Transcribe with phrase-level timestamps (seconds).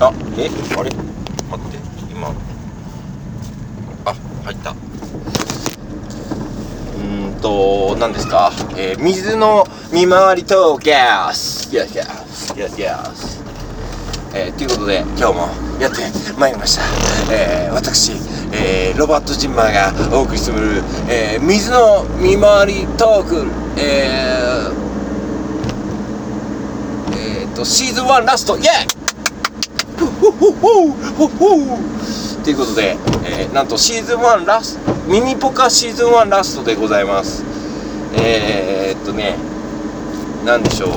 [0.00, 0.90] あえあれ？
[0.90, 1.78] 待って
[2.10, 2.28] 今。
[4.04, 4.70] あ入った。
[4.70, 4.74] う
[7.28, 13.40] んと何ですか、えー水の見回りとギャスギャスギャスギャスギャス
[14.34, 15.48] えーということで今日も
[15.80, 15.98] やって
[16.38, 16.82] まいりました、
[17.32, 18.12] えー私、
[18.52, 19.72] えーロバート・ジンマー
[20.10, 23.46] がお送りする、えー水の見回りトーク。
[23.78, 24.72] えー
[27.18, 28.56] えーとシーズン1ラスト。
[28.58, 28.66] イェイ
[29.96, 37.44] ふっふっふっふっふっということで、えーなんとシーズン1ラストミニポカシーズン1ラストでございます。
[38.18, 39.36] えー、っとね
[40.44, 40.90] なんでしょう。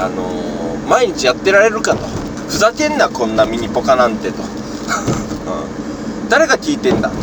[0.00, 0.48] あのー
[0.88, 2.06] 毎日やってられるかと。
[2.48, 4.38] ふざけんなこんなミニポカなんてと、
[6.30, 7.14] 誰が聞いてんだと、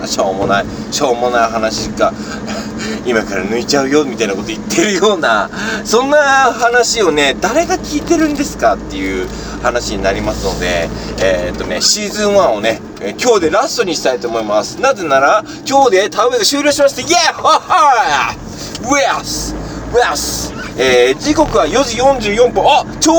[0.00, 2.12] うん、しょうもないしょうもない話が
[3.06, 5.50] 今から抜いちゃうよみたいなこと言ってるような
[5.84, 9.28] そんな話をね誰が聞いてるんですかっていう
[9.62, 10.88] 話になりますので
[11.18, 12.80] えーっとねシーズン1をね
[13.18, 14.78] 今日でラストにしたいと思います。
[14.80, 18.86] なぜなら今日で田植えが終了しましてイエーハッハー!
[18.86, 19.54] ウェアス!
[19.94, 20.52] ウェアス!
[20.76, 21.96] えー、時刻は4時
[22.30, 22.62] 44分。
[22.66, 23.16] あちょう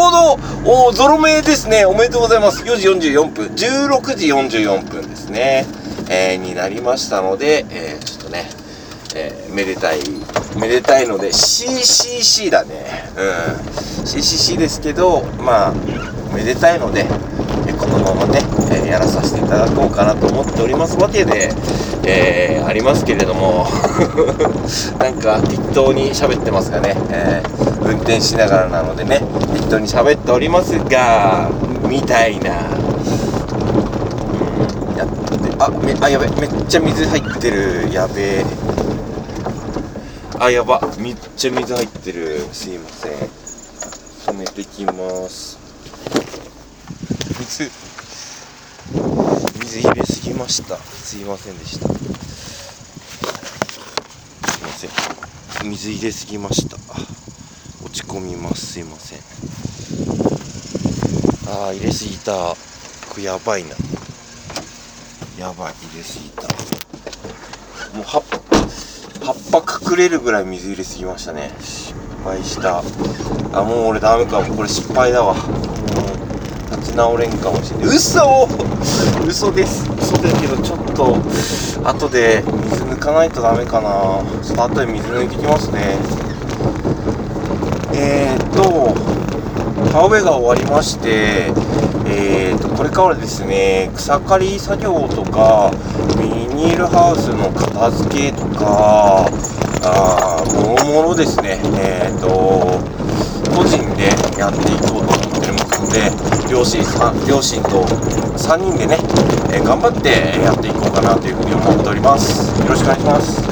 [0.65, 1.85] どおゾロ目ですね。
[1.85, 2.63] おめでとうございます。
[2.63, 3.47] 4時44分。
[3.47, 5.65] 16時44分ですね、
[6.13, 8.49] えーになりましたので、えーちょっとね
[9.15, 9.99] えーめでたい
[10.57, 13.09] めでたいので CCC だね。
[13.15, 13.71] うん。
[14.03, 15.73] CCC ですけどまあ
[16.35, 17.05] めでたいので
[17.67, 18.39] えこのままね、
[18.85, 20.97] えやらさせていただこうかなと思っております。
[20.97, 21.51] わけで、
[22.05, 23.67] えありますけれども
[24.99, 27.41] なんか適当に喋ってますがね、え
[27.83, 29.21] 運転しながらなのでね
[29.53, 31.49] 適当に喋っておりますが
[31.87, 32.90] みたいな。
[35.63, 37.93] あめあやべめっちゃ水入ってる。
[37.93, 38.45] やべえ。
[40.39, 40.81] あやば。
[40.97, 42.39] めっちゃ水入ってる。
[42.51, 43.11] すいません。
[44.25, 44.91] 止めてきま
[45.29, 45.59] す。
[47.37, 47.69] 水
[49.59, 50.77] 水入れすぎました。
[50.77, 51.87] すいませんでした。
[51.89, 51.93] す
[54.57, 54.87] いませ
[55.67, 55.69] ん。
[55.69, 56.77] 水入れすぎました。
[57.85, 58.65] 落ち込みます。
[58.65, 59.19] すいません。
[61.53, 62.31] あー入れすぎた。
[62.33, 63.75] これやばいな。
[65.41, 66.43] やばい入れすぎた。
[67.97, 68.23] もう葉っ
[69.25, 71.51] 葉っぱ隠れるぐらい水入れすぎましたね。
[71.59, 72.83] 失敗した。
[73.51, 74.55] あもう俺ダメかも。
[74.55, 75.33] これ失敗だわ。
[75.33, 78.47] もう立ち直れんかもしれない嘘！
[79.25, 79.89] 嘘です。
[79.99, 81.17] 嘘だけどちょっと
[81.89, 83.89] 後で水抜かないとダメかな。
[84.43, 85.97] ちょっと後で水抜いてきますね。
[87.95, 88.93] えーと
[89.91, 91.51] 田植えが終わりまして、
[92.07, 95.69] えー、とこれからですね草刈り作業とか
[96.17, 99.27] ビニールハウスの片付けとか
[99.83, 101.59] あーもろもろですね。
[101.83, 102.79] えー、と
[103.51, 104.07] 個人で
[104.39, 107.83] やっていこうと思っておりますので両親さん両親と
[108.37, 108.97] 3人でね、
[109.51, 110.09] え頑張って
[110.41, 112.57] やっていこうかなというふうに思っております。
[112.61, 113.50] よろしくお願いします。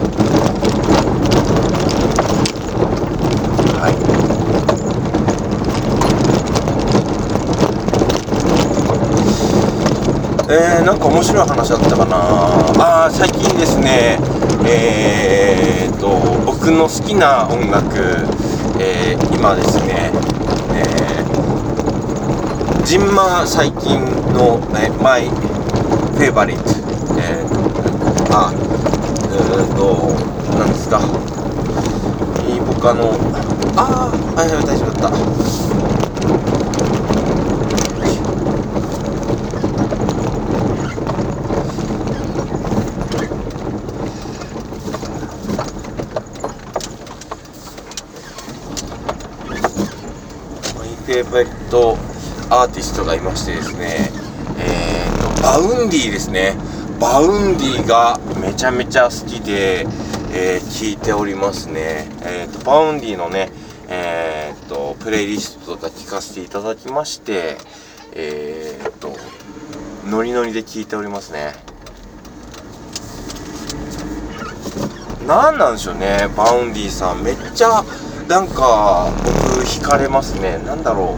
[10.79, 12.16] えー、なんか面白い話あったかな。
[13.06, 14.17] あー最近ですね
[14.66, 16.07] えー、と
[16.45, 17.97] 僕の好きな音楽、
[18.79, 20.12] えー今ですね、
[20.73, 24.00] えー、ジンマ最近
[24.34, 26.69] の、え、マイフェイバリット、
[27.19, 27.47] えー、
[28.31, 30.09] あうーんと
[30.57, 31.00] なんですか。
[32.47, 33.12] いい他の
[33.75, 35.98] あーはいはい大丈夫だった。
[51.24, 51.97] フェイバリット
[52.50, 54.09] アーティストがいましてですね、
[54.57, 56.56] えーと、バウンディですね。
[57.00, 59.81] バウンディがめちゃめちゃ好きで、
[60.31, 62.07] えー聞いておりますね。
[62.22, 63.52] えーと、バウンディのね、
[63.89, 67.57] えーと、プレイリストとか聞かせていただきまして、
[68.13, 69.13] えーと、
[70.06, 71.54] ノリノリで聞いておりますね。
[75.27, 77.22] なんなんでしょうね、バウンディさん。
[77.22, 77.83] めっちゃ、
[78.29, 80.59] なんか、僕、惹かれますね。
[80.59, 81.17] なんだろ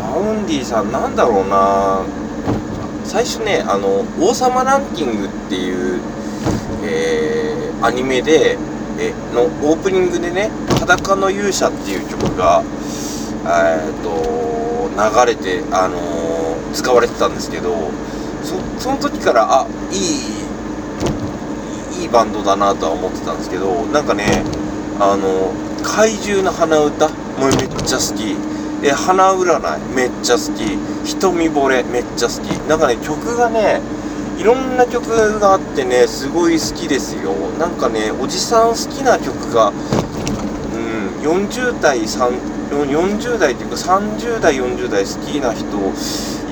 [0.00, 2.04] バウンディさん、なんだろうな。
[3.02, 6.00] 最初ね、あの、王様ランキングっていう、
[6.84, 8.58] えーアニメで、
[8.98, 12.62] えのオープニングでね「裸の勇者」っていう曲が、
[13.46, 14.90] えー、と
[15.24, 16.30] 流れて、あのー
[16.74, 17.74] 使われてたんですけど
[18.44, 20.39] そその時からあいい
[22.04, 24.44] いバンドだなとは思ってたんですけどなんかね
[24.98, 25.52] あの
[25.82, 27.08] 怪獣の鼻歌？
[27.08, 27.14] も
[27.46, 28.36] めっちゃ好き。
[28.82, 29.94] え花占い？
[29.94, 30.78] めっちゃ好き。
[31.04, 31.82] 瞳惚れ？
[31.84, 32.48] めっちゃ好き。
[32.68, 33.80] なんかね曲がね
[34.38, 35.08] いろんな曲
[35.40, 37.32] があってねすごい好きですよ。
[37.58, 45.66] なんかねおじさん好きな曲がうん40代40代っていうか30代40代好きな人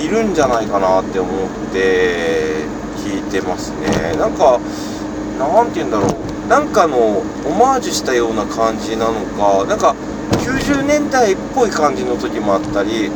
[0.03, 2.65] いるんじゃないかなって思って
[2.97, 4.17] 聞いてますね。
[4.17, 4.59] なんか
[5.39, 6.29] なんて言うんだろう。
[6.49, 9.95] なんかのオマージュしたような感じなのかなんか
[10.33, 13.11] 90年代っぽい感じの時もあったり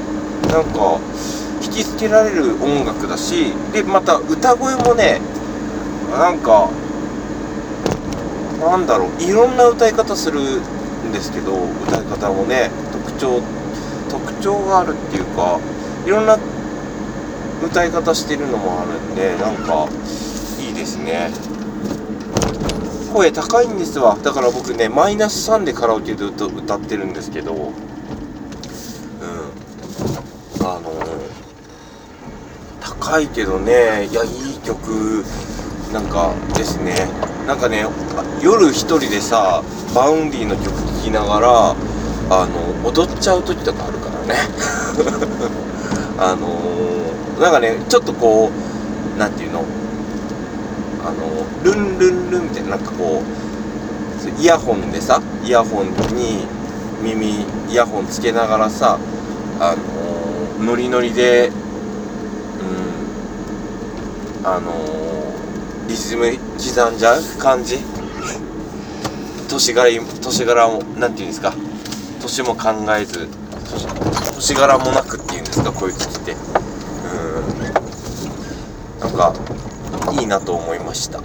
[0.50, 1.00] なんか
[1.62, 5.18] 引きつけられる音楽だしでまた歌声もね
[6.10, 6.68] なんか
[8.60, 11.54] なんだろういろんな歌い方するんですけど
[11.88, 13.40] 歌い方もね特徴
[14.10, 15.58] 特徴があるっていうか
[16.06, 16.36] いろんな
[17.64, 19.88] 歌い方してるのもあるんでなんか
[20.60, 21.51] いいですね。
[23.12, 24.16] 声高いんですわ。
[24.22, 27.70] だから僕ねマイナス3でカラオケで歌ってるんですけどうん。
[30.60, 30.92] あの
[32.80, 35.24] 高いけどねいやいい曲
[35.92, 36.94] なんかですね。
[37.46, 37.84] なんかね
[38.42, 39.62] 夜一人でさ
[39.94, 40.74] バウンディの曲聴
[41.04, 41.74] きながら
[42.30, 44.34] あの踊っちゃう時とかあるからね。
[46.18, 46.48] あの
[47.40, 48.50] なんかねちょっとこ
[49.14, 49.64] う何て言うの？
[51.04, 56.46] あのルンルンルンみたいななんかこうイヤホンでさイヤホンに
[57.02, 58.98] 耳イヤホンつけながらさ
[59.58, 61.52] あのノリノリでう
[64.44, 64.72] んあの
[65.88, 67.78] リズム刻んじゃう感じ？
[69.48, 71.52] 年柄年柄も何て言うんですか？
[72.22, 73.28] 年も考えず
[74.34, 75.72] 年柄もなくっていうんですか？
[75.72, 76.32] こういう時って。
[76.32, 76.38] うん。
[79.00, 79.34] なんか
[80.20, 81.18] いいなと思いました。
[81.18, 81.24] は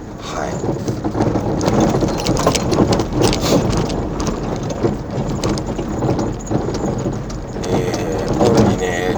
[7.68, 9.14] えー、主にね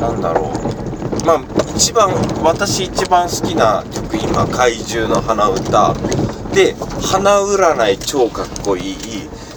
[0.00, 1.26] なんだろう。
[1.26, 1.40] まあ
[1.76, 2.10] 一番
[2.42, 5.94] 私一番好きな曲今怪獣の鼻歌。
[6.54, 8.96] で鼻占い超かっこいい。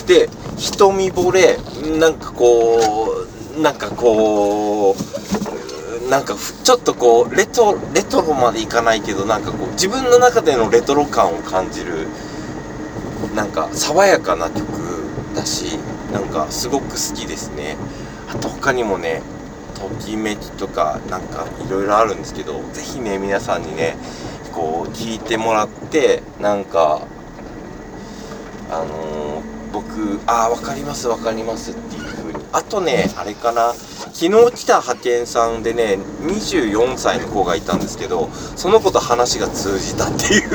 [0.08, 1.58] で瞳惚れ
[2.00, 2.80] なんかこ
[3.58, 5.17] うなんかこう
[6.10, 12.08] なんかちょっとこうレトレトロまでいかないけどなんかこう自分の中でのレトロ感を感じる
[13.36, 14.64] なんか爽やかな曲
[15.36, 15.78] だし
[16.14, 17.76] なんかすごく好きですね。
[18.30, 19.22] あと他にもね
[19.76, 23.96] ときめきとかなんかいろいろあるんですけど是非ね皆さんにね
[24.54, 27.02] こう聞いてもらってなんか
[28.70, 32.40] あのー、僕ああ分かります分かりますっていう風に。
[32.54, 33.74] あとねあれかな。
[34.18, 40.50] 昨日来た派遣さんでね24歳の子がいたんですけどその子と話が通じたっていう。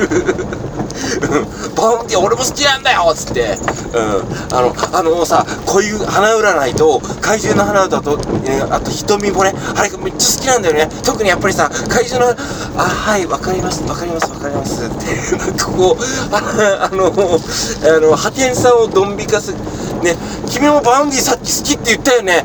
[1.75, 3.57] バウンディ俺も好きなんだよっつって。
[3.93, 4.55] うん。
[4.55, 8.19] あのあのさこういう花占いと怪獣の花唄と、
[8.69, 10.89] あと瞳もねあれめっちゃ好きなんだよね。
[11.01, 12.35] 特にやっぱりさ怪獣の
[12.75, 14.85] あはいわかりますわかりますわかります。
[14.85, 16.03] ってなんかこう
[16.35, 17.11] ああのあ
[18.01, 19.53] の派遣さんをドン引かす。
[20.03, 20.17] ね
[20.49, 22.43] 君もバウンディさっき好きって言ったよね。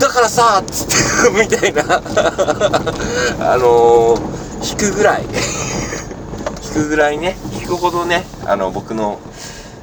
[0.00, 1.82] だからさっつって みたいな。
[3.52, 5.24] あのー、引くぐらい。
[6.64, 7.36] 引くぐらいね。
[7.52, 9.20] 引くほどねあの僕の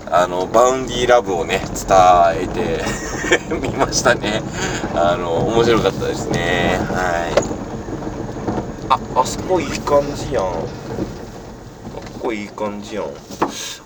[0.10, 1.86] あのバウンディラブをね伝
[2.42, 2.84] えて
[3.54, 4.42] みましたね。
[4.96, 6.80] あの面白かったですね。
[6.90, 7.58] はい。
[8.90, 10.46] ああそこいい感じやん。
[10.46, 10.64] あこ
[12.24, 13.04] こいい感じやん。
[13.04, 13.08] あ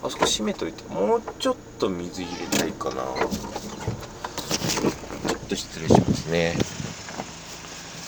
[0.10, 2.96] そこ閉めといてもうちょっと水入れたいかな。
[5.28, 6.11] ちょっと失礼します。
[6.28, 6.56] ね。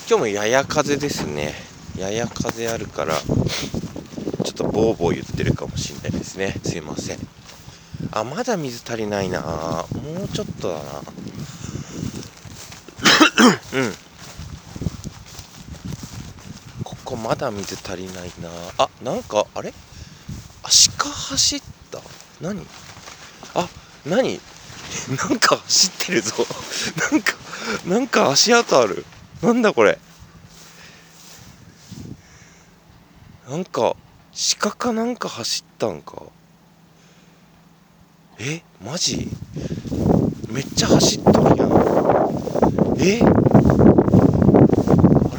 [0.09, 1.53] 今日もやや風ですね。
[1.97, 6.55] やや風あるからちょっとボーボー言ってるかもしれないですね。
[6.63, 7.19] すいません。
[8.11, 9.41] あまだ水足りないな。
[9.41, 9.87] も
[10.25, 10.81] うちょっとだな。
[13.79, 13.93] うん。
[16.83, 18.49] ここまだ水足りないな。
[18.77, 19.73] あなんかあれ？
[20.63, 21.99] あ鹿走った？
[22.41, 22.65] 何？
[23.55, 23.67] あ
[24.05, 24.39] 何？
[25.29, 26.33] なんか走ってるぞ。
[27.11, 27.33] なんか
[27.87, 29.05] なんか足跡ある。
[29.41, 29.99] なんだこれ。
[33.49, 33.95] なんか
[34.59, 36.23] 鹿かなんか走ったんか。
[38.39, 39.29] えマジ？
[40.49, 41.71] めっちゃ走っとるやん。
[42.99, 43.21] え？
[43.21, 43.25] あ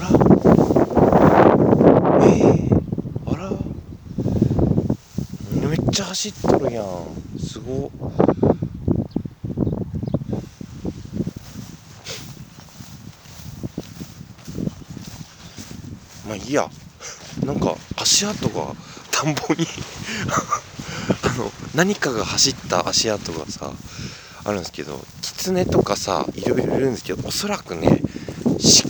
[0.00, 0.08] ら？
[2.24, 2.28] え？
[3.24, 3.50] ー、あら？
[5.68, 6.84] めっちゃ走っとるやん。
[7.38, 8.43] すごっ。
[16.46, 16.68] いや
[17.44, 18.74] なんか足跡が
[19.10, 19.66] 田んぼに
[21.22, 23.72] あの何かが走った足跡がさ
[24.44, 28.00] あるんですけどキツネとかさいろいろいるんですけどおそらくね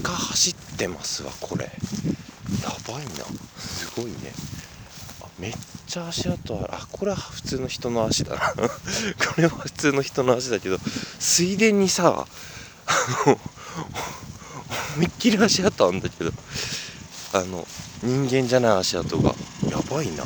[0.02, 1.64] 鹿走ってますわこれ。
[1.64, 1.70] や
[2.86, 3.24] ばいな。
[3.56, 4.32] すごいね。
[5.22, 5.54] あめっ
[5.86, 6.74] ちゃ足跡ある。
[6.74, 8.40] あこれは普通の人の足だな。
[8.54, 8.68] こ
[9.38, 10.78] れは普通の人の足だけど
[11.18, 12.26] 水田にさ
[12.86, 13.40] あの
[14.96, 16.32] 思いっきり足跡あるんだけど。
[17.34, 17.66] あの
[18.00, 19.34] 人間じゃない足跡が。
[19.68, 20.22] やばいな。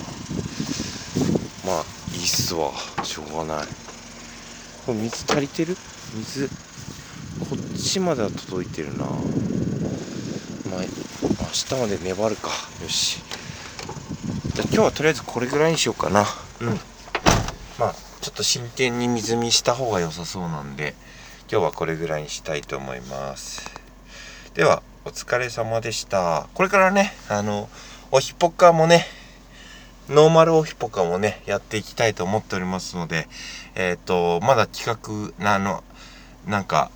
[1.64, 2.70] まあいいっすわ。
[3.02, 3.66] しょうがない。
[4.84, 5.74] これ水足りてる？
[6.14, 6.50] 水。
[7.40, 9.06] こっちまでは届いてるな。
[9.06, 9.14] まあ
[10.80, 10.86] 明
[11.48, 12.50] 日まで粘るか。
[12.82, 13.22] よし。
[14.54, 16.26] じゃあ今日はとりあえずこれぐらいにしようかな。
[16.60, 16.68] うん。
[17.78, 20.94] まあちょっと真剣に水見した方が良さそうなんで
[21.50, 23.62] 今日はこれぐらいにしたいと思います。
[24.52, 27.70] ではお疲れ様でしたこれからねあの
[28.10, 29.06] おひぽかもね
[30.10, 33.28] ノーマルオフポカもね、やっていきたいと思っておりますので、
[33.74, 34.86] えっ、ー、と、まだ企
[35.38, 35.84] 画、あの、
[36.46, 36.90] なんか、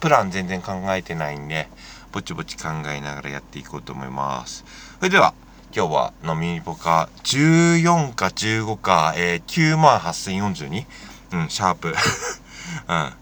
[0.00, 1.68] プラン全然考えてないんで、
[2.12, 4.66] ぼちぼち考えながらやっていこうと思います。
[4.98, 5.32] それでは、
[5.74, 10.84] 今日は飲みポカ14か15か、えー、98,042?
[11.32, 11.88] うん、シャープ。
[12.86, 13.12] うん。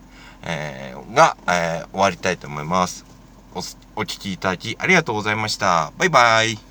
[0.42, 3.09] えー、が、えー、終わりたいと思います。
[4.00, 5.92] お、聴きいただきありがとうございました。
[5.99, 6.69] バイバイ。